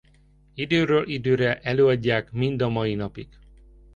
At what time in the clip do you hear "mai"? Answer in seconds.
2.69-2.95